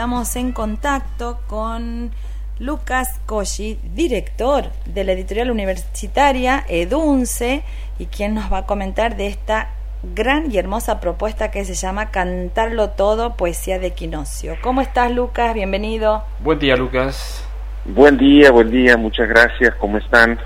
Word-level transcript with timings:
estamos 0.00 0.34
en 0.36 0.52
contacto 0.52 1.40
con 1.46 2.10
Lucas 2.58 3.20
Cosci, 3.26 3.78
director 3.92 4.70
de 4.86 5.04
la 5.04 5.12
editorial 5.12 5.50
universitaria 5.50 6.64
Edunce, 6.70 7.62
y 7.98 8.06
quien 8.06 8.32
nos 8.32 8.50
va 8.50 8.60
a 8.60 8.66
comentar 8.66 9.18
de 9.18 9.26
esta 9.26 9.68
gran 10.14 10.50
y 10.50 10.56
hermosa 10.56 11.00
propuesta 11.00 11.50
que 11.50 11.66
se 11.66 11.74
llama 11.74 12.10
Cantarlo 12.10 12.88
Todo, 12.88 13.36
Poesía 13.36 13.78
de 13.78 13.88
Equinoccio. 13.88 14.56
¿Cómo 14.62 14.80
estás, 14.80 15.12
Lucas? 15.12 15.52
Bienvenido. 15.52 16.24
Buen 16.38 16.58
día, 16.58 16.76
Lucas. 16.76 17.44
Buen 17.84 18.16
día, 18.16 18.50
buen 18.50 18.70
día, 18.70 18.96
muchas 18.96 19.28
gracias. 19.28 19.74
¿Cómo 19.74 19.98
están? 19.98 20.40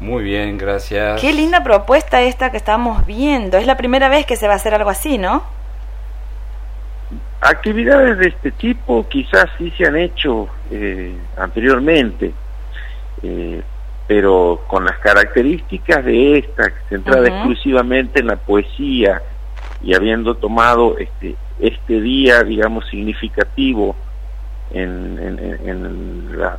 Muy 0.00 0.22
bien, 0.22 0.58
gracias. 0.58 1.18
Qué 1.18 1.32
linda 1.32 1.64
propuesta 1.64 2.20
esta 2.20 2.50
que 2.50 2.58
estamos 2.58 3.06
viendo. 3.06 3.56
Es 3.56 3.66
la 3.66 3.78
primera 3.78 4.10
vez 4.10 4.26
que 4.26 4.36
se 4.36 4.48
va 4.48 4.52
a 4.52 4.56
hacer 4.56 4.74
algo 4.74 4.90
así, 4.90 5.16
¿no? 5.16 5.61
Actividades 7.44 8.18
de 8.18 8.28
este 8.28 8.52
tipo 8.52 9.08
quizás 9.08 9.46
sí 9.58 9.72
se 9.76 9.84
han 9.84 9.96
hecho 9.96 10.48
eh, 10.70 11.12
anteriormente, 11.36 12.32
eh, 13.20 13.60
pero 14.06 14.62
con 14.68 14.84
las 14.84 14.96
características 14.98 16.04
de 16.04 16.38
esta, 16.38 16.70
centrada 16.88 17.26
exclusivamente 17.26 18.20
en 18.20 18.28
la 18.28 18.36
poesía 18.36 19.20
y 19.82 19.92
habiendo 19.92 20.36
tomado 20.36 20.96
este, 20.98 21.34
este 21.58 22.00
día, 22.00 22.44
digamos, 22.44 22.88
significativo 22.88 23.96
en, 24.70 25.18
en, 25.18 26.38
la 26.38 26.58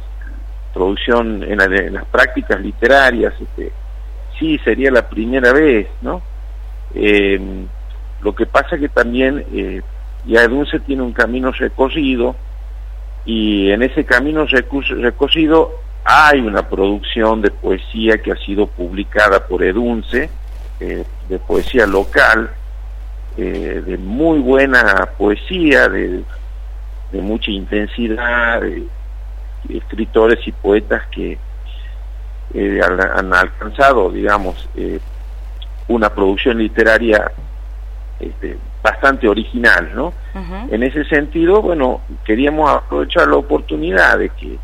producción, 0.73 1.43
en, 1.43 1.93
las 1.93 2.05
prácticas 2.07 2.59
literarias, 2.59 3.33
este, 3.39 3.71
sí 4.37 4.59
sería 4.65 4.91
la 4.91 5.07
primera 5.07 5.53
vez, 5.53 5.87
¿no? 6.01 6.21
Eh, 6.93 7.39
lo 8.21 8.35
que 8.35 8.45
pasa 8.45 8.77
que 8.77 8.89
también 8.89 9.45
ya 10.25 10.43
Edunce 10.43 10.79
tiene 10.79 11.03
un 11.03 11.13
camino 11.13 11.51
recorrido 11.51 12.35
y 13.25 13.71
en 13.71 13.83
ese 13.83 14.05
camino 14.05 14.45
recorrido 14.45 15.71
hay 16.05 16.41
una 16.41 16.67
producción 16.67 17.41
de 17.41 17.51
poesía 17.51 18.17
que 18.17 18.31
ha 18.31 18.37
sido 18.37 18.67
publicada 18.67 19.47
por 19.47 19.63
Edunce, 19.63 20.29
eh, 20.79 21.05
de 21.29 21.39
poesía 21.39 21.85
local, 21.87 22.49
eh, 23.37 23.81
de 23.85 23.97
muy 23.97 24.39
buena 24.39 25.09
poesía, 25.17 25.87
de, 25.87 26.23
mucha 27.13 27.51
intensidad, 27.51 28.61
de, 28.61 28.85
escritores 29.69 30.45
y 30.45 30.51
poetas 30.51 31.03
que 31.07 31.37
eh, 32.53 32.81
han, 32.83 33.33
alcanzado, 33.33 34.11
digamos, 34.11 34.67
una 35.87 36.09
producción 36.13 36.57
literaria 36.57 37.31
este, 38.19 38.57
bastante 38.83 39.29
original, 39.29 39.91
¿no? 39.95 40.13
En 40.69 40.83
ese 40.83 41.05
sentido, 41.05 41.61
bueno, 41.61 42.01
queríamos 42.25 42.69
aprovechar 42.69 43.27
la 43.27 43.37
oportunidad 43.37 44.19
de 44.19 44.29
que 44.29 44.57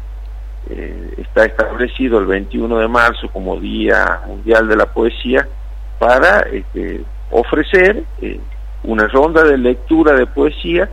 eh, 0.70 1.14
está 1.18 1.46
establecido 1.46 2.20
el 2.20 2.26
21 2.26 2.80
de 2.80 2.88
marzo 2.90 3.30
como 3.32 3.58
Día 3.60 4.20
Mundial 4.28 4.68
de 4.68 4.76
la 4.76 4.88
Poesía 4.88 5.48
para 6.00 6.42
este, 6.42 7.02
ofrecer 7.32 8.04
eh, 8.22 8.40
una 8.84 9.08
ronda 9.08 9.44
de 9.44 9.58
lectura 9.58 10.14
de 10.14 10.26
poesía 10.28 10.90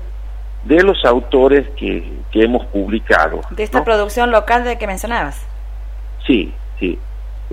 de 0.64 0.82
los 0.82 1.04
autores 1.04 1.68
que, 1.76 2.20
que 2.30 2.44
hemos 2.44 2.64
publicado. 2.66 3.40
De 3.50 3.64
esta 3.64 3.84
producción 3.84 4.30
local 4.30 4.64
de 4.64 4.78
que 4.78 4.86
mencionabas. 4.86 5.44
Sí, 6.26 6.52
sí. 6.78 6.98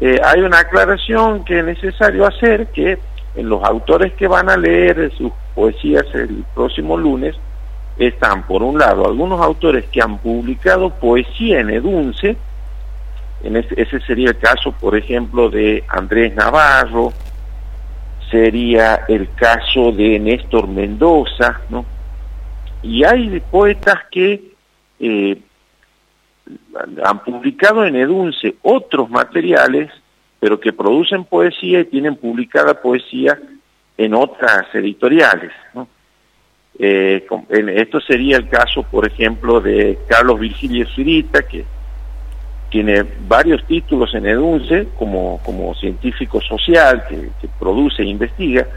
Eh, 0.01 0.19
hay 0.23 0.41
una 0.41 0.59
aclaración 0.59 1.45
que 1.45 1.59
es 1.59 1.65
necesario 1.65 2.25
hacer, 2.25 2.67
que 2.67 2.97
en 3.35 3.49
los 3.49 3.63
autores 3.63 4.13
que 4.13 4.27
van 4.27 4.49
a 4.49 4.57
leer 4.57 5.11
sus 5.17 5.31
poesías 5.55 6.05
el 6.13 6.43
próximo 6.53 6.97
lunes 6.97 7.35
están, 7.97 8.45
por 8.47 8.63
un 8.63 8.79
lado, 8.79 9.05
algunos 9.05 9.39
autores 9.41 9.85
que 9.85 10.01
han 10.01 10.17
publicado 10.17 10.89
poesía 10.89 11.59
en 11.59 11.69
Edunce, 11.69 12.35
en 13.43 13.57
ese, 13.57 13.99
sería 14.01 14.29
el 14.29 14.37
caso, 14.37 14.71
por 14.71 14.95
ejemplo, 14.95 15.49
de 15.49 15.83
Andrés 15.89 16.33
Navarro, 16.33 17.13
sería 18.31 19.05
el 19.07 19.29
caso 19.35 19.91
de 19.91 20.17
Néstor 20.17 20.67
Mendoza, 20.67 21.61
¿no? 21.69 21.85
Y 22.81 23.03
hay 23.03 23.39
poetas 23.51 23.99
que 24.11 24.41
eh, 24.99 25.37
han 27.03 27.23
publicado 27.23 27.85
en 27.85 27.95
Edunce 27.95 28.55
otros 28.63 29.09
materiales 29.09 29.91
pero 30.43 30.59
que 30.59 30.73
producen 30.73 31.23
poesía 31.23 31.79
y 31.79 31.85
tienen 31.85 32.17
publicada 32.17 32.81
poesía 32.81 33.39
en 33.97 34.13
otras 34.13 34.73
editoriales. 34.73 35.51
¿no? 35.73 35.87
Eh, 36.79 37.25
esto 37.49 38.01
sería 38.01 38.37
el 38.37 38.49
caso, 38.49 38.83
por 38.83 39.05
ejemplo, 39.05 39.61
de 39.61 39.99
Carlos 40.07 40.39
Virgilio 40.39 40.87
Zurita, 40.87 41.43
que 41.43 41.65
tiene 42.69 43.05
varios 43.27 43.63
títulos 43.65 44.13
en 44.15 44.25
EDUNCE 44.25 44.87
como, 44.97 45.39
como 45.43 45.75
científico 45.75 46.41
social 46.41 47.05
que, 47.07 47.29
que 47.39 47.47
produce 47.59 48.01
e 48.01 48.07
investiga, 48.07 48.67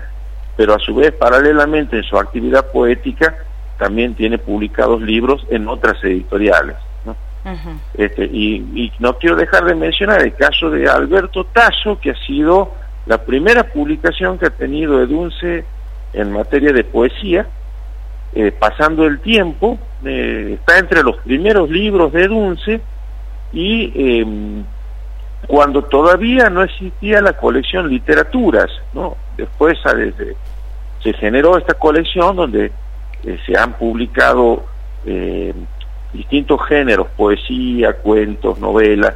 pero 0.56 0.74
a 0.74 0.78
su 0.78 0.94
vez, 0.94 1.12
paralelamente 1.12 1.96
en 1.96 2.04
su 2.04 2.18
actividad 2.18 2.70
poética, 2.70 3.34
también 3.78 4.14
tiene 4.14 4.38
publicados 4.38 5.00
libros 5.02 5.46
en 5.50 5.68
otras 5.68 6.02
editoriales 6.04 6.76
este, 7.94 8.24
y, 8.24 8.92
no 8.98 9.16
quiero 9.18 9.36
dejar 9.36 9.64
de 9.64 9.74
mencionar 9.74 10.22
el 10.22 10.34
caso 10.34 10.70
de 10.70 10.88
Alberto 10.88 11.44
Tasso, 11.44 11.98
que 12.00 12.10
ha 12.10 12.26
sido 12.26 12.72
la 13.06 13.24
primera 13.24 13.64
publicación 13.64 14.38
que 14.38 14.46
ha 14.46 14.50
tenido 14.50 15.00
Edunce 15.02 15.64
en 16.12 16.32
materia 16.32 16.72
de 16.72 16.84
poesía, 16.84 17.46
eh, 18.34 18.52
pasando 18.52 19.06
el 19.06 19.20
tiempo, 19.20 19.78
eh, 20.04 20.58
está 20.60 20.78
entre 20.78 21.02
los 21.02 21.16
primeros 21.18 21.70
libros 21.70 22.12
de 22.12 22.24
Edunce 22.24 22.80
y 23.52 23.92
em, 23.94 24.64
cuando 25.46 25.82
todavía 25.82 26.50
no 26.50 26.62
existía 26.62 27.20
la 27.20 27.34
colección 27.34 27.88
Literaturas, 27.88 28.70
¿no? 28.92 29.16
Después 29.36 29.78
se 31.02 31.12
generó 31.14 31.56
esta 31.56 31.74
colección 31.74 32.34
donde 32.34 32.72
eh, 33.24 33.38
se 33.46 33.56
han 33.56 33.74
publicado 33.74 34.64
distintos 36.12 36.60
géneros, 36.66 37.06
poesía, 37.16 37.92
cuentos, 37.92 38.58
novelas. 38.58 39.14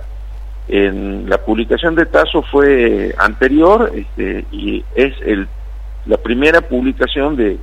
En 0.72 1.28
la 1.28 1.38
publicación 1.38 1.96
de 1.96 2.06
Tazo 2.06 2.42
fue 2.42 3.12
anterior 3.18 3.90
este, 3.92 4.44
y 4.52 4.84
es 4.94 5.12
el, 5.22 5.48
la 6.06 6.16
primera 6.16 6.60
publicación 6.60 7.34
de 7.34 7.58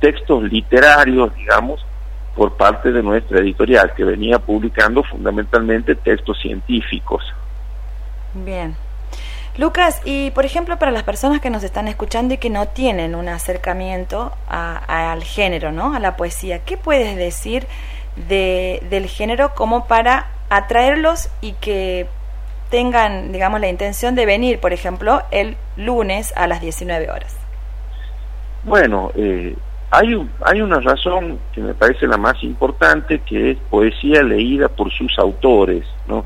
textos 0.00 0.42
literarios, 0.44 1.34
digamos, 1.36 1.84
por 2.34 2.56
parte 2.56 2.92
de 2.92 3.02
nuestra 3.02 3.40
editorial, 3.40 3.92
que 3.94 4.04
venía 4.04 4.38
publicando 4.38 5.02
fundamentalmente 5.02 5.96
textos 5.96 6.38
científicos. 6.40 7.22
Bien. 8.32 8.74
Lucas, 9.58 10.00
y 10.06 10.30
por 10.30 10.46
ejemplo, 10.46 10.78
para 10.78 10.92
las 10.92 11.02
personas 11.02 11.42
que 11.42 11.50
nos 11.50 11.62
están 11.62 11.88
escuchando 11.88 12.32
y 12.32 12.38
que 12.38 12.48
no 12.48 12.68
tienen 12.68 13.14
un 13.14 13.28
acercamiento 13.28 14.32
al 14.48 15.22
género, 15.24 15.72
¿no? 15.72 15.94
A 15.94 16.00
la 16.00 16.16
poesía, 16.16 16.64
¿qué 16.64 16.78
puedes 16.78 17.16
decir 17.16 17.66
de, 18.28 18.82
del 18.88 19.08
género 19.08 19.54
como 19.54 19.86
para 19.86 20.28
atraerlos 20.48 21.28
y 21.42 21.52
que 21.52 22.06
tengan, 22.70 23.32
digamos, 23.32 23.60
la 23.60 23.68
intención 23.68 24.14
de 24.14 24.26
venir, 24.26 24.60
por 24.60 24.72
ejemplo, 24.72 25.22
el 25.30 25.56
lunes 25.76 26.32
a 26.36 26.46
las 26.46 26.60
19 26.60 27.10
horas? 27.10 27.36
Bueno, 28.64 29.12
eh, 29.14 29.54
hay, 29.90 30.28
hay 30.44 30.60
una 30.60 30.80
razón 30.80 31.38
que 31.52 31.60
me 31.60 31.74
parece 31.74 32.06
la 32.06 32.16
más 32.16 32.42
importante, 32.42 33.20
que 33.20 33.52
es 33.52 33.58
poesía 33.70 34.22
leída 34.22 34.68
por 34.68 34.92
sus 34.92 35.18
autores, 35.18 35.86
¿no? 36.08 36.24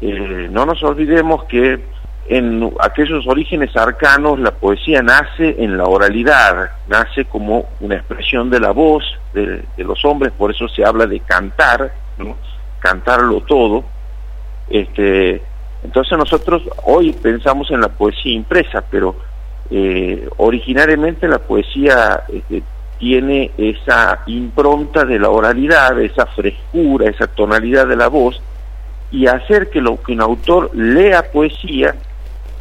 Eh, 0.00 0.48
no 0.50 0.66
nos 0.66 0.82
olvidemos 0.82 1.44
que 1.44 1.80
en 2.28 2.72
aquellos 2.80 3.26
orígenes 3.26 3.76
arcanos 3.76 4.38
la 4.38 4.52
poesía 4.52 5.02
nace 5.02 5.56
en 5.58 5.76
la 5.76 5.84
oralidad, 5.84 6.70
nace 6.88 7.24
como 7.24 7.66
una 7.80 7.96
expresión 7.96 8.48
de 8.50 8.60
la 8.60 8.70
voz 8.70 9.04
de, 9.32 9.64
los 9.78 10.04
hombres, 10.04 10.32
por 10.32 10.50
eso 10.50 10.68
se 10.68 10.84
habla 10.84 11.06
de 11.06 11.20
cantar, 11.20 11.92
¿no? 12.18 12.36
cantarlo 12.80 13.40
todo. 13.42 13.84
Este, 14.68 15.42
entonces 15.84 16.16
nosotros 16.16 16.62
hoy 16.84 17.12
pensamos 17.12 17.70
en 17.70 17.80
la 17.80 17.88
poesía 17.88 18.32
impresa, 18.32 18.84
pero 18.88 19.16
eh, 19.70 20.28
originariamente 20.36 21.26
la 21.26 21.38
poesía 21.38 22.22
este, 22.28 22.62
tiene 22.98 23.50
esa 23.56 24.20
impronta 24.26 25.04
de 25.04 25.18
la 25.18 25.28
oralidad, 25.28 26.00
esa 26.00 26.26
frescura, 26.26 27.10
esa 27.10 27.26
tonalidad 27.26 27.86
de 27.86 27.96
la 27.96 28.08
voz, 28.08 28.40
y 29.10 29.26
hacer 29.26 29.70
que 29.70 29.80
lo 29.80 30.00
que 30.00 30.12
un 30.12 30.20
autor 30.20 30.70
lea 30.74 31.30
poesía 31.32 31.94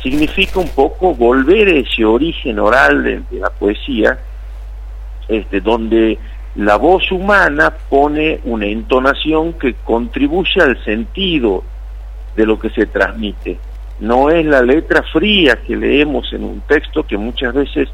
significa 0.01 0.59
un 0.59 0.69
poco 0.69 1.13
volver 1.13 1.67
a 1.67 1.79
ese 1.79 2.03
origen 2.03 2.59
oral 2.59 3.03
de, 3.03 3.39
la 3.39 3.51
poesía, 3.51 4.17
este, 5.27 5.61
donde 5.61 6.17
la 6.55 6.75
voz 6.77 7.11
humana 7.11 7.71
pone 7.89 8.39
una 8.43 8.65
entonación 8.65 9.53
que 9.53 9.75
contribuye 9.85 10.59
al 10.59 10.83
sentido 10.83 11.63
de 12.35 12.45
lo 12.45 12.59
que 12.59 12.69
se 12.69 12.85
transmite. 12.85 13.59
No 13.99 14.29
es 14.29 14.45
la 14.45 14.61
letra 14.61 15.03
fría 15.03 15.57
que 15.61 15.75
leemos 15.75 16.31
en 16.33 16.43
un 16.43 16.61
texto 16.61 17.05
que 17.05 17.17
muchas 17.17 17.53
veces 17.53 17.89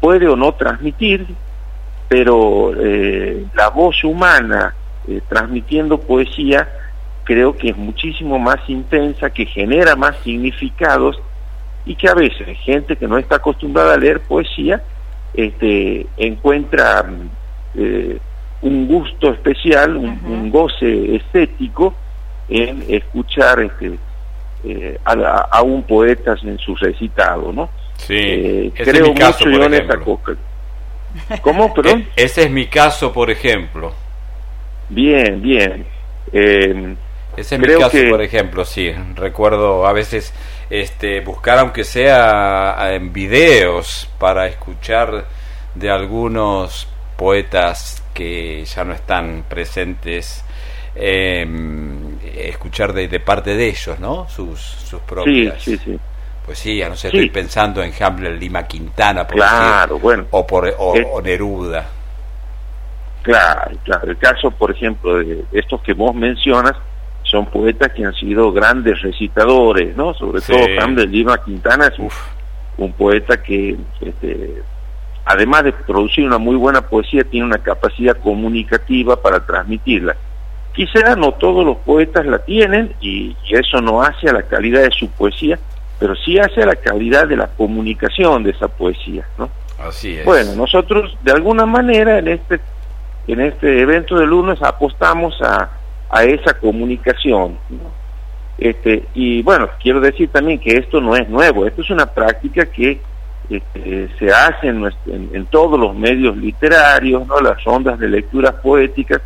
puede 0.00 0.26
o 0.28 0.36
no 0.36 0.52
transmitir, 0.54 1.26
pero 2.08 2.72
eh, 2.76 3.44
la 3.54 3.68
voz 3.68 4.02
humana 4.02 4.74
eh, 5.06 5.20
transmitiendo 5.28 5.98
poesía 5.98 6.68
creo 7.24 7.56
que 7.56 7.70
es 7.70 7.76
muchísimo 7.76 8.38
más 8.38 8.58
intensa, 8.68 9.30
que 9.30 9.46
genera 9.46 9.94
más 9.94 10.16
significados 10.24 11.20
y 11.84 11.94
que 11.94 12.08
a 12.08 12.14
veces 12.14 12.58
gente 12.58 12.96
que 12.96 13.06
no 13.06 13.18
está 13.18 13.36
acostumbrada 13.36 13.94
a 13.94 13.96
leer 13.96 14.20
poesía 14.20 14.82
este, 15.34 16.06
encuentra 16.16 17.08
eh, 17.74 18.18
un 18.62 18.86
gusto 18.88 19.32
especial, 19.32 19.96
un, 19.96 20.50
goce 20.50 21.16
estético 21.16 21.94
en 22.50 22.84
escuchar 22.88 23.60
este, 23.60 23.98
eh, 24.64 24.98
a, 25.04 25.62
un 25.62 25.82
poeta 25.84 26.34
en 26.42 26.58
su 26.58 26.74
recitado, 26.76 27.52
¿no? 27.52 27.70
Sí, 27.96 28.16
eh, 28.18 28.72
creo 28.74 29.04
es 29.04 29.08
mi 29.10 29.14
caso, 29.14 29.46
mucho 29.46 29.64
en 29.64 29.74
esa 29.74 29.96
cosa. 29.98 30.36
¿Cómo, 31.42 31.72
perdón? 31.74 32.06
E-, 32.16 32.24
ese 32.24 32.42
es 32.44 32.50
mi 32.50 32.66
caso, 32.66 33.12
por 33.12 33.30
ejemplo. 33.30 33.92
Bien, 34.88 35.40
bien. 35.40 35.86
Eh, 36.32 36.94
ese 37.36 37.54
es 37.54 37.60
mi 37.60 37.68
caso, 37.68 37.98
por 38.10 38.22
ejemplo, 38.22 38.64
sí. 38.64 38.92
Recuerdo 39.14 39.86
a 39.86 39.92
veces 39.92 40.32
este, 40.68 41.20
buscar, 41.20 41.58
aunque 41.58 41.84
sea 41.84 42.94
en 42.94 43.12
videos, 43.12 44.08
para 44.18 44.46
escuchar 44.46 45.26
de 45.74 45.90
algunos 45.90 46.88
poetas 47.16 48.02
que 48.14 48.64
ya 48.64 48.84
no 48.84 48.94
están 48.94 49.44
presentes, 49.48 50.44
em, 50.94 51.99
escuchar 52.36 52.92
de, 52.92 53.08
de, 53.08 53.20
parte 53.20 53.54
de 53.54 53.68
ellos, 53.68 53.98
¿no? 54.00 54.28
Sus, 54.28 54.60
sus 54.60 55.00
propias. 55.02 55.62
Sí, 55.62 55.76
sí, 55.76 55.82
sí. 55.84 56.00
Pues 56.44 56.58
sí, 56.58 56.82
no 56.86 56.96
sé, 56.96 57.08
estoy 57.08 57.30
pensando 57.30 57.82
en 57.82 57.92
Hamlet 58.00 58.40
Lima 58.40 58.66
Quintana, 58.66 59.26
por 59.26 59.36
claro, 59.36 59.98
bueno. 59.98 60.26
o, 60.30 60.46
por, 60.46 60.74
o 60.78 61.22
Neruda. 61.22 61.86
Claro, 63.22 63.76
claro. 63.84 64.10
El 64.10 64.18
caso, 64.18 64.50
por 64.50 64.70
ejemplo, 64.70 65.18
de 65.18 65.44
estos 65.52 65.80
que 65.82 65.92
vos 65.92 66.14
mencionas, 66.14 66.74
son 67.22 67.46
poetas 67.46 67.92
que 67.92 68.04
han 68.04 68.14
sido 68.14 68.52
grandes 68.52 69.00
recitadores, 69.02 69.94
¿no? 69.96 70.14
Sobre 70.14 70.40
todo 70.40 70.58
de 70.58 71.06
Lima 71.06 71.42
Quintana 71.44 71.86
es 71.86 71.98
un, 72.76 72.92
poeta 72.92 73.40
que, 73.42 73.76
este, 74.00 74.62
además 75.24 75.64
de 75.64 75.72
producir 75.72 76.24
una 76.24 76.38
muy 76.38 76.56
buena 76.56 76.80
poesía, 76.80 77.22
tiene 77.22 77.46
una 77.46 77.58
capacidad 77.58 78.16
comunicativa 78.16 79.20
para 79.20 79.44
transmitirla. 79.44 80.16
Quizá 80.72 81.16
no 81.16 81.32
todos 81.32 81.64
los 81.64 81.76
poetas 81.78 82.24
la 82.26 82.38
tienen 82.38 82.94
y, 83.00 83.36
eso 83.50 83.80
no 83.80 84.02
hace 84.02 84.28
a 84.28 84.32
la 84.32 84.42
calidad 84.42 84.82
de 84.82 84.90
su 84.90 85.08
poesía, 85.10 85.58
pero 85.98 86.14
sí 86.14 86.38
hace 86.38 86.62
a 86.62 86.66
la 86.66 86.76
calidad 86.76 87.26
de 87.26 87.36
la 87.36 87.48
comunicación 87.48 88.44
de 88.44 88.50
esa 88.50 88.68
poesía, 88.68 89.26
¿no? 89.36 89.50
Así 89.78 90.16
es. 90.16 90.24
Bueno, 90.24 90.54
nosotros 90.54 91.16
de 91.22 91.32
alguna 91.32 91.66
manera 91.66 92.18
en 92.18 92.28
este 92.28 92.60
en 93.26 93.40
este 93.40 93.80
evento 93.80 94.18
del 94.18 94.30
lunes 94.30 94.62
apostamos 94.62 95.40
a 95.42 95.70
a 96.10 96.24
esa 96.24 96.54
comunicación. 96.54 97.56
Este, 98.58 99.04
y 99.14 99.42
bueno, 99.42 99.68
quiero 99.82 100.00
decir 100.00 100.28
también 100.28 100.58
que 100.58 100.76
esto 100.76 101.00
no 101.00 101.16
es 101.16 101.28
nuevo, 101.28 101.66
esto 101.66 101.80
es 101.80 101.90
una 101.90 102.06
práctica 102.06 102.66
que 102.66 103.00
este, 103.48 104.08
se 104.18 104.30
hace 104.30 104.68
en, 104.68 104.92
en, 105.06 105.46
todos 105.46 105.80
los 105.80 105.94
medios 105.94 106.36
literarios, 106.36 107.26
¿no? 107.26 107.40
las 107.40 107.62
rondas 107.64 107.98
de 107.98 108.08
lecturas 108.08 108.54
poéticas, 108.56 109.22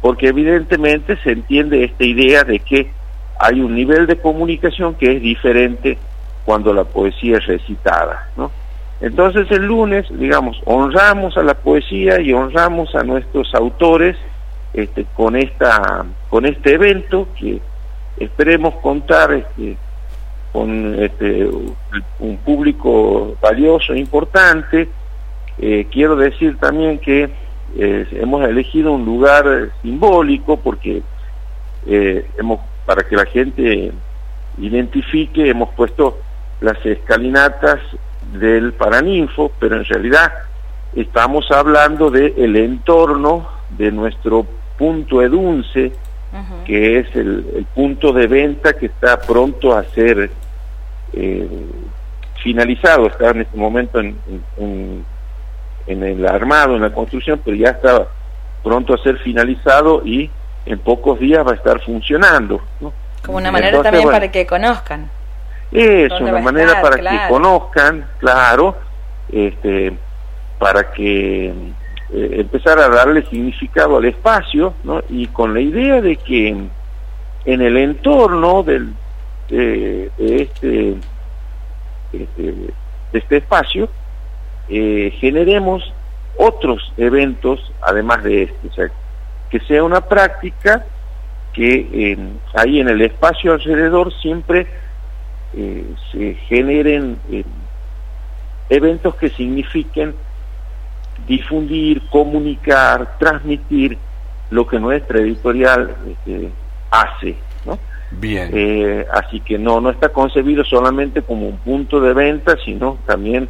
porque 0.00 0.28
evidentemente 0.28 1.16
se 1.22 1.32
entiende 1.32 1.84
esta 1.84 2.04
idea 2.04 2.44
de 2.44 2.58
que 2.60 2.90
hay 3.38 3.60
un 3.60 3.74
nivel 3.74 4.06
de 4.06 4.16
comunicación 4.16 4.94
que 4.94 5.16
es 5.16 5.22
diferente 5.22 5.98
cuando 6.44 6.72
la 6.72 6.84
poesía 6.84 7.38
es 7.38 7.46
recitada. 7.46 8.30
¿no? 8.36 8.50
Entonces 9.00 9.50
el 9.50 9.66
lunes, 9.66 10.06
digamos, 10.10 10.60
honramos 10.64 11.36
a 11.36 11.42
la 11.42 11.54
poesía 11.54 12.20
y 12.20 12.32
honramos 12.32 12.94
a 12.94 13.02
nuestros 13.02 13.54
autores, 13.54 14.16
este, 14.72 15.06
con 15.14 15.36
esta 15.36 16.04
con 16.28 16.44
este 16.44 16.74
evento 16.74 17.28
que 17.38 17.60
esperemos 18.18 18.74
contar 18.76 19.32
este, 19.32 19.76
con 20.52 21.02
este, 21.02 21.48
un 22.18 22.36
público 22.38 23.36
valioso 23.40 23.92
e 23.92 23.98
importante. 23.98 24.88
Eh, 25.58 25.86
quiero 25.90 26.16
decir 26.16 26.56
también 26.58 26.98
que 26.98 27.30
eh, 27.76 28.06
hemos 28.12 28.48
elegido 28.48 28.92
un 28.92 29.04
lugar 29.04 29.70
simbólico 29.82 30.56
porque 30.56 31.02
eh, 31.86 32.26
hemos 32.38 32.60
para 32.84 33.02
que 33.02 33.16
la 33.16 33.26
gente 33.26 33.92
identifique 34.58 35.50
hemos 35.50 35.70
puesto 35.74 36.18
las 36.60 36.84
escalinatas 36.86 37.80
del 38.32 38.72
Paraninfo, 38.72 39.52
pero 39.58 39.76
en 39.76 39.84
realidad 39.84 40.32
estamos 40.94 41.50
hablando 41.50 42.10
del 42.10 42.32
el 42.36 42.56
entorno 42.56 43.48
de 43.76 43.90
nuestro 43.92 44.46
punto 44.78 45.22
Edunce, 45.22 45.92
que 46.64 46.98
es 46.98 47.16
el, 47.16 47.66
punto 47.74 48.12
de 48.12 48.26
venta 48.26 48.74
que 48.74 48.86
está 48.86 49.18
pronto 49.18 49.74
a 49.74 49.84
ser 49.84 50.30
eh, 51.12 51.48
finalizado, 52.42 53.06
está 53.06 53.30
en 53.30 53.42
este 53.42 53.56
momento 53.56 54.00
en, 54.00 54.16
en, 54.58 55.04
el 55.86 56.26
armado, 56.26 56.76
en 56.76 56.82
la 56.82 56.92
construcción, 56.92 57.40
pero 57.44 57.56
ya 57.56 57.70
está 57.70 58.06
pronto 58.62 58.94
a 58.94 58.98
ser 58.98 59.18
finalizado 59.18 60.02
y 60.04 60.30
en 60.66 60.78
pocos 60.80 61.20
días 61.20 61.46
va 61.46 61.52
a 61.52 61.54
estar 61.54 61.80
funcionando. 61.80 62.60
Como 63.24 63.38
una 63.38 63.52
manera 63.52 63.82
también 63.82 64.08
para 64.08 64.30
que 64.30 64.46
conozcan. 64.46 65.08
Es 65.72 66.12
una 66.20 66.40
manera 66.40 66.80
para 66.80 66.96
que 66.96 67.28
conozcan, 67.28 68.06
claro, 68.18 68.76
este, 69.32 69.96
para 70.58 70.90
que 70.92 71.46
eh, 71.48 71.52
empezar 72.12 72.78
a 72.78 72.88
darle 72.88 73.24
significado 73.26 73.96
al 73.96 74.04
espacio, 74.04 74.74
¿no? 74.84 75.02
y 75.08 75.26
con 75.28 75.54
la 75.54 75.60
idea 75.60 76.00
de 76.00 76.16
que 76.16 76.48
en 76.48 77.62
el 77.62 77.76
entorno 77.76 78.62
del, 78.62 78.92
de, 79.48 80.10
este, 80.18 80.96
este, 82.12 82.42
de 82.42 82.72
este 83.12 83.36
espacio 83.38 83.88
eh, 84.68 85.12
generemos 85.20 85.92
otros 86.36 86.92
eventos 86.96 87.72
además 87.80 88.22
de 88.22 88.44
este, 88.44 88.68
o 88.68 88.72
sea, 88.72 88.90
que 89.50 89.60
sea 89.60 89.84
una 89.84 90.02
práctica 90.02 90.84
que 91.52 92.18
ahí 92.54 92.80
en 92.80 92.88
el 92.88 93.00
espacio 93.00 93.54
alrededor 93.54 94.12
siempre 94.20 94.66
eh, 95.56 95.84
se 96.12 96.34
generen 96.48 97.18
eventos 98.68 99.14
que 99.14 99.30
signifiquen 99.30 100.14
difundir, 101.26 102.02
comunicar, 102.10 103.18
transmitir 103.18 103.96
lo 104.50 104.66
que 104.66 104.78
nuestra 104.78 105.18
editorial 105.20 105.94
este, 106.06 106.50
hace, 106.90 107.36
¿no? 107.64 107.78
Bien. 108.10 108.50
Eh, 108.52 109.06
así 109.12 109.40
que 109.40 109.58
no, 109.58 109.80
no 109.80 109.90
está 109.90 110.10
concebido 110.10 110.64
solamente 110.64 111.22
como 111.22 111.48
un 111.48 111.58
punto 111.58 112.00
de 112.00 112.14
venta, 112.14 112.56
sino 112.64 112.98
también 113.06 113.48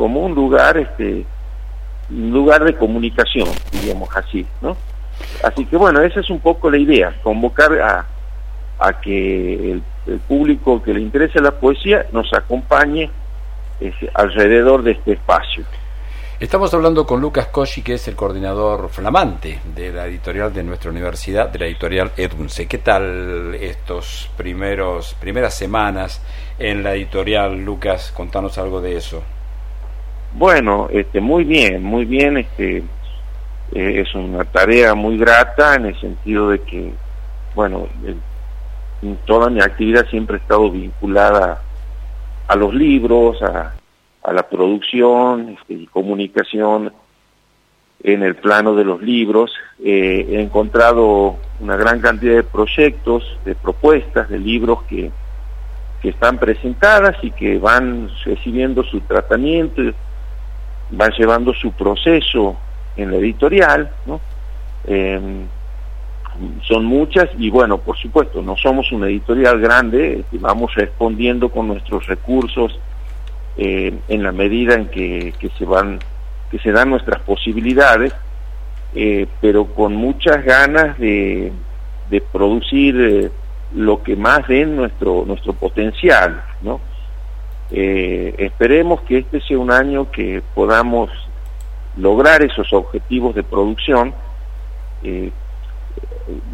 como 0.00 0.20
un 0.20 0.34
lugar, 0.34 0.78
este, 0.78 1.26
un 2.08 2.30
lugar 2.30 2.64
de 2.64 2.74
comunicación, 2.74 3.46
digamos 3.82 4.08
así, 4.16 4.46
¿no? 4.62 4.74
Así 5.44 5.66
que 5.66 5.76
bueno, 5.76 6.00
esa 6.00 6.20
es 6.20 6.30
un 6.30 6.40
poco 6.40 6.70
la 6.70 6.78
idea, 6.78 7.14
convocar 7.22 7.78
a, 7.82 8.06
a 8.78 8.98
que 8.98 9.72
el, 9.72 9.82
público 10.26 10.82
que 10.82 10.94
le 10.94 11.00
interese 11.02 11.38
la 11.42 11.50
poesía 11.50 12.06
nos 12.12 12.32
acompañe 12.32 13.10
este, 13.78 14.10
alrededor 14.14 14.82
de 14.82 14.92
este 14.92 15.12
espacio. 15.12 15.66
Estamos 16.40 16.72
hablando 16.72 17.04
con 17.06 17.20
Lucas 17.20 17.48
Cosci, 17.48 17.82
que 17.82 17.94
es 17.94 18.08
el 18.08 18.16
coordinador 18.16 18.88
flamante 18.88 19.60
de 19.74 19.92
la 19.92 20.06
editorial 20.06 20.50
de 20.50 20.62
nuestra 20.62 20.90
universidad, 20.90 21.50
de 21.50 21.58
la 21.58 21.66
editorial 21.66 22.12
Edunce. 22.16 22.66
¿Qué 22.66 22.78
tal 22.78 23.54
estos 23.54 24.30
primeros 24.34 25.12
primeras 25.20 25.52
semanas 25.52 26.22
en 26.58 26.82
la 26.82 26.94
editorial, 26.94 27.62
Lucas? 27.62 28.14
Contanos 28.16 28.56
algo 28.56 28.80
de 28.80 28.96
eso. 28.96 29.22
Bueno, 30.32 30.88
este, 30.90 31.20
muy 31.20 31.44
bien, 31.44 31.82
muy 31.82 32.04
bien. 32.04 32.38
Este, 32.38 32.78
eh, 33.72 34.00
es 34.00 34.14
una 34.14 34.44
tarea 34.44 34.94
muy 34.94 35.18
grata 35.18 35.74
en 35.74 35.86
el 35.86 36.00
sentido 36.00 36.50
de 36.50 36.60
que, 36.60 36.92
bueno, 37.54 37.86
toda 39.26 39.50
mi 39.50 39.60
actividad 39.60 40.06
siempre 40.08 40.36
ha 40.36 40.40
estado 40.40 40.70
vinculada 40.70 41.62
a 42.46 42.56
los 42.56 42.74
libros, 42.74 43.42
a, 43.42 43.74
a 44.22 44.32
la 44.32 44.48
producción 44.48 45.56
este, 45.58 45.74
y 45.74 45.86
comunicación 45.86 46.92
en 48.02 48.22
el 48.22 48.34
plano 48.36 48.74
de 48.74 48.84
los 48.84 49.02
libros. 49.02 49.52
Eh, 49.82 50.26
he 50.30 50.40
encontrado 50.40 51.36
una 51.60 51.76
gran 51.76 52.00
cantidad 52.00 52.34
de 52.34 52.42
proyectos, 52.42 53.38
de 53.44 53.54
propuestas, 53.54 54.28
de 54.28 54.38
libros 54.38 54.82
que, 54.84 55.10
que 56.02 56.08
están 56.08 56.38
presentadas 56.38 57.16
y 57.22 57.30
que 57.30 57.58
van 57.58 58.10
recibiendo 58.24 58.82
su 58.84 59.00
tratamiento, 59.00 59.82
van 60.90 61.12
llevando 61.12 61.52
su 61.54 61.72
proceso 61.72 62.56
en 62.96 63.10
la 63.10 63.16
editorial, 63.16 63.90
¿no? 64.06 64.20
Em, 64.86 65.46
son 66.62 66.84
muchas 66.84 67.28
y 67.38 67.50
bueno, 67.50 67.78
por 67.78 67.96
supuesto, 67.96 68.40
no 68.42 68.56
somos 68.56 68.92
una 68.92 69.08
editorial 69.08 69.60
grande, 69.60 70.24
vamos 70.32 70.74
respondiendo 70.74 71.50
con 71.50 71.68
nuestros 71.68 72.06
recursos 72.06 72.78
eh, 73.56 73.92
en 74.08 74.22
la 74.22 74.32
medida 74.32 74.74
en 74.74 74.88
que, 74.88 75.34
se 75.58 75.64
van 75.64 75.98
que 76.50 76.58
se 76.58 76.72
dan 76.72 76.90
nuestras 76.90 77.20
posibilidades, 77.22 78.14
eh, 78.94 79.26
pero 79.40 79.66
con 79.66 79.94
muchas 79.94 80.44
ganas 80.44 80.98
de, 80.98 81.52
de 82.08 82.20
producir 82.20 83.00
eh, 83.00 83.30
lo 83.74 84.02
que 84.02 84.16
más 84.16 84.46
den 84.48 84.76
nuestro, 84.76 85.24
nuestro 85.26 85.52
potencial, 85.52 86.42
¿no? 86.62 86.80
Eh, 87.72 88.34
esperemos 88.38 89.00
que 89.02 89.18
este 89.18 89.40
sea 89.40 89.58
un 89.58 89.70
año 89.70 90.10
que 90.10 90.42
podamos 90.54 91.10
lograr 91.96 92.42
esos 92.42 92.72
objetivos 92.72 93.34
de 93.34 93.42
producción. 93.42 94.14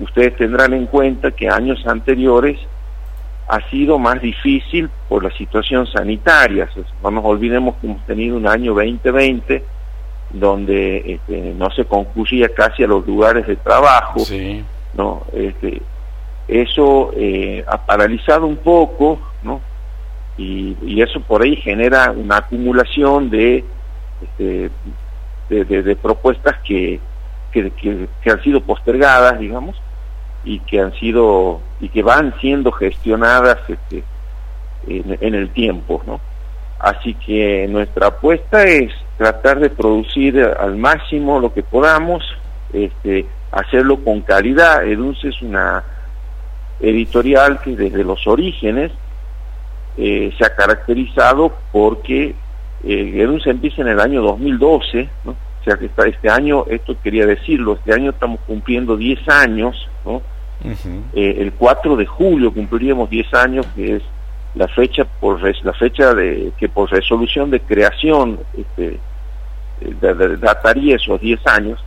ustedes 0.00 0.36
tendrán 0.36 0.72
en 0.72 0.86
cuenta 0.86 1.30
que 1.30 1.48
años 1.48 1.86
anteriores 1.86 2.58
ha 3.48 3.60
sido 3.70 3.98
más 3.98 4.20
difícil 4.20 4.90
por 5.08 5.22
la 5.22 5.30
situación 5.36 5.86
sanitaria. 5.86 6.68
No 7.02 7.10
nos 7.10 7.24
olvidemos 7.24 7.76
que 7.76 7.86
hemos 7.86 8.04
tenido 8.06 8.36
un 8.36 8.46
año 8.46 8.74
2020 8.74 9.64
donde 10.30 11.12
este, 11.12 11.54
no 11.56 11.70
se 11.70 11.84
concluía 11.84 12.48
casi 12.48 12.82
a 12.82 12.88
los 12.88 13.06
lugares 13.06 13.46
de 13.46 13.56
trabajo. 13.56 14.20
¿no? 14.94 15.22
Este, 15.32 15.80
eso 16.48 17.12
eh, 17.16 17.64
ha 17.66 17.84
paralizado 17.84 18.46
un 18.46 18.56
poco, 18.56 19.20
¿no? 19.42 19.60
Y, 20.38 21.00
eso 21.00 21.20
por 21.20 21.42
ahí 21.42 21.56
genera 21.56 22.10
una 22.10 22.38
acumulación 22.38 23.30
de, 23.30 23.64
este, 24.22 24.70
de, 25.48 25.96
propuestas 25.96 26.56
que, 26.64 27.00
que 27.52 28.30
han 28.30 28.42
sido 28.42 28.60
postergadas, 28.60 29.38
digamos, 29.38 29.76
y 30.46 30.60
que 30.60 30.80
han 30.80 30.94
sido 30.94 31.60
y 31.80 31.88
que 31.88 32.02
van 32.02 32.32
siendo 32.40 32.72
gestionadas 32.72 33.58
este, 33.68 34.02
en, 34.86 35.34
el 35.34 35.50
tiempo, 35.50 36.02
¿no? 36.06 36.20
Así 36.78 37.14
que 37.14 37.66
nuestra 37.68 38.08
apuesta 38.08 38.62
es 38.62 38.92
tratar 39.18 39.58
de 39.58 39.70
producir 39.70 40.40
al 40.58 40.76
máximo 40.76 41.40
lo 41.40 41.52
que 41.52 41.62
podamos, 41.62 42.22
este, 42.72 43.26
hacerlo 43.50 44.02
con 44.04 44.20
calidad. 44.20 44.86
Edunce 44.86 45.28
es 45.28 45.42
una 45.42 45.82
editorial 46.80 47.60
que 47.60 47.74
desde 47.74 48.04
los 48.04 48.26
orígenes 48.26 48.92
eh, 49.96 50.32
se 50.36 50.44
ha 50.44 50.54
caracterizado 50.54 51.52
porque 51.72 52.34
eh, 52.84 53.12
Edunce 53.16 53.50
empieza 53.50 53.82
en 53.82 53.88
el 53.88 54.00
año 54.00 54.22
2012, 54.22 55.08
¿no? 55.24 55.32
o 55.32 55.64
sea 55.64 55.76
que 55.76 55.86
está 55.86 56.06
este 56.06 56.28
año, 56.28 56.64
esto 56.68 56.96
quería 57.02 57.26
decirlo, 57.26 57.74
este 57.74 57.92
año 57.92 58.10
estamos 58.10 58.40
cumpliendo 58.46 58.96
10 58.96 59.28
años, 59.28 59.88
¿no? 60.04 60.22
Eh, 61.12 61.36
el 61.40 61.52
4 61.52 61.96
de 61.96 62.06
julio 62.06 62.52
cumpliríamos 62.52 63.10
10 63.10 63.34
años, 63.34 63.66
que 63.74 63.96
es 63.96 64.02
la 64.54 64.68
fecha 64.68 65.04
por 65.04 65.40
la 65.42 65.72
fecha 65.74 66.14
de 66.14 66.52
que 66.56 66.68
por 66.68 66.90
resolución 66.90 67.50
de 67.50 67.60
creación 67.60 68.40
este, 68.56 68.98
dataría 70.40 70.96
esos 70.96 71.20
10 71.20 71.46
años. 71.46 71.84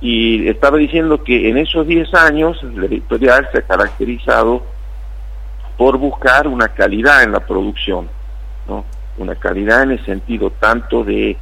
Y 0.00 0.46
estaba 0.48 0.76
diciendo 0.76 1.24
que 1.24 1.48
en 1.48 1.56
esos 1.56 1.86
10 1.86 2.14
años 2.14 2.62
la 2.62 2.86
editorial 2.86 3.48
se 3.50 3.58
ha 3.58 3.62
caracterizado 3.62 4.62
por 5.76 5.98
buscar 5.98 6.48
una 6.48 6.68
calidad 6.68 7.22
en 7.22 7.32
la 7.32 7.40
producción, 7.40 8.08
¿no? 8.66 8.84
una 9.18 9.34
calidad 9.34 9.82
en 9.82 9.92
el 9.92 10.04
sentido 10.04 10.50
tanto 10.50 11.04
de 11.04 11.36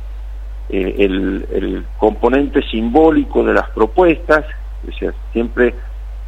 eh, 0.68 0.94
el, 0.98 1.84
componente 1.98 2.62
simbólico 2.62 3.44
de 3.44 3.54
las 3.54 3.68
propuestas, 3.70 4.44
o 4.88 4.92
sea, 4.92 5.12
siempre 5.32 5.74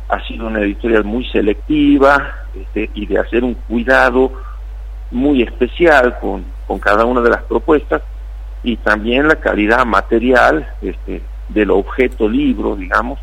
ha 0.08 0.24
sido 0.26 0.46
una 0.46 0.60
editorial 0.60 1.04
muy 1.04 1.24
selectiva 1.26 2.46
este, 2.54 2.90
y 2.94 3.06
de 3.06 3.18
hacer 3.18 3.44
un 3.44 3.54
cuidado 3.54 4.32
muy 5.10 5.42
especial 5.42 6.18
con, 6.20 6.44
con, 6.66 6.78
cada 6.78 7.04
una 7.04 7.20
de 7.20 7.30
las 7.30 7.42
propuestas 7.42 8.02
y 8.62 8.76
también 8.76 9.28
la 9.28 9.36
calidad 9.36 9.84
material 9.84 10.68
este, 10.82 11.22
del 11.48 11.70
objeto 11.70 12.28
libro, 12.28 12.76
digamos, 12.76 13.18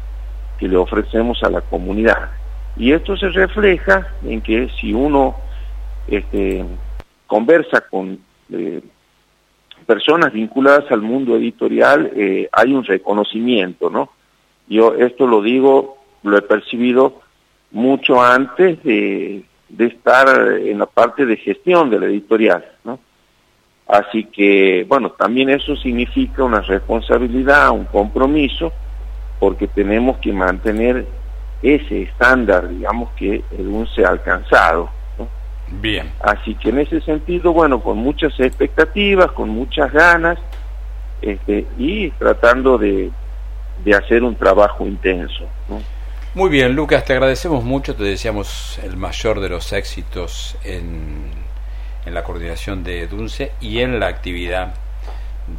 que 0.58 0.68
le 0.68 0.78
ofrecemos 0.78 1.42
a 1.44 1.50
la 1.50 1.62
comunidad. 1.62 2.30
Y 2.76 2.92
esto 2.92 3.16
se 3.18 3.30
refleja 3.30 4.08
en 4.24 4.42
que 4.42 4.70
si 4.80 4.94
uno 4.94 5.36
este, 6.08 6.66
conversa 7.28 7.82
con 7.82 8.20
eh, 8.52 8.82
personas 9.86 10.34
vinculadas 10.34 10.92
al 10.92 11.02
mundo 11.02 11.36
editorial, 11.36 12.12
eh, 12.16 12.50
hay 12.52 12.74
un 12.74 12.84
reconocimiento, 12.84 13.90
¿no? 13.90 14.10
Yo 14.68 14.96
esto 14.96 15.28
lo 15.28 15.42
digo 15.42 15.98
lo 16.24 16.38
he 16.38 16.42
percibido 16.42 17.22
mucho 17.72 18.22
antes 18.22 18.82
de, 18.84 19.44
estar 19.78 20.58
en 20.58 20.80
la 20.80 20.86
parte 20.86 21.26
de 21.26 21.36
gestión 21.36 21.90
de 21.90 22.00
la 22.00 22.06
editorial, 22.06 22.66
¿no? 22.84 23.00
Así 23.88 24.24
que, 24.26 24.86
bueno, 24.88 25.12
también 25.12 25.50
eso 25.50 25.76
significa 25.76 26.44
una 26.44 26.62
responsabilidad, 26.62 27.72
un 27.72 27.84
compromiso, 27.86 28.72
porque 29.40 29.68
tenemos 29.68 30.18
que 30.20 30.32
mantener 30.32 31.06
ese 31.64 32.04
estándar, 32.04 32.68
digamos, 32.70 33.10
que 33.14 33.44
el 33.58 33.88
se 33.96 34.06
ha 34.06 34.10
alcanzado. 34.10 34.90
¿no? 35.18 35.28
Bien. 35.70 36.12
Así 36.22 36.56
que 36.56 36.70
en 36.70 36.80
ese 36.80 37.02
sentido, 37.02 37.54
bueno, 37.54 37.82
con 37.82 37.98
muchas 37.98 38.38
expectativas, 38.40 39.32
con 39.32 39.50
muchas 39.50 39.92
ganas, 39.92 40.38
este, 41.22 41.66
y 41.78 42.12
tratando 42.12 42.78
de, 42.78 43.10
de 43.84 43.96
hacer 43.96 44.24
un 44.24 44.36
trabajo 44.36 44.86
intenso. 44.86 45.46
¿no? 45.70 45.82
Muy 46.36 46.50
bien, 46.50 46.76
Lucas, 46.76 47.06
te 47.06 47.14
agradecemos 47.14 47.64
mucho, 47.64 47.96
te 47.96 48.04
deseamos 48.04 48.80
el 48.84 48.98
mayor 48.98 49.40
de 49.40 49.50
los 49.50 49.72
éxitos 49.72 50.58
en, 50.64 51.32
en 52.06 52.14
la 52.14 52.24
coordinación 52.24 52.84
de 52.84 53.08
Dunce 53.08 53.52
y 53.62 53.80
en 53.80 54.00
la 54.00 54.08
actividad 54.08 54.74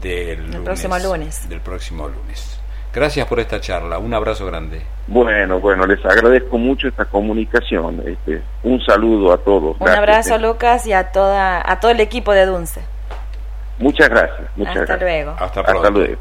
del, 0.03 0.63
próximo 0.63 0.99
lunes. 0.99 1.49
Del 1.49 1.61
próximo 1.61 2.09
lunes. 2.09 2.54
Gracias 2.95 3.27
por 3.27 3.41
esta 3.41 3.61
charla, 3.61 3.99
un 3.99 4.15
abrazo 4.15 4.47
grande. 4.47 4.81
Bueno, 5.09 5.59
bueno, 5.59 5.85
les 5.85 6.05
agradezco 6.05 6.59
mucho 6.59 6.87
esta 6.87 7.05
comunicación. 7.05 8.01
Este, 8.07 8.41
un 8.63 8.81
saludo 8.81 9.33
a 9.33 9.39
todos. 9.39 9.77
Un 9.81 9.89
abrazo, 9.89 10.39
Lucas, 10.39 10.87
y 10.87 10.93
a 10.93 11.11
toda 11.11 11.61
a 11.65 11.81
todo 11.81 11.91
el 11.91 11.99
equipo 11.99 12.33
de 12.33 12.47
Dunce. 12.47 12.81
Muchas 13.79 14.09
gracias. 14.09 14.49
Muchas 14.55 14.77
Hasta 14.77 14.97
gracias. 14.97 15.01
luego. 15.01 15.31
Hasta 15.33 15.63
pronto. 15.63 15.81
Hasta 15.81 15.91
luego. 15.91 16.21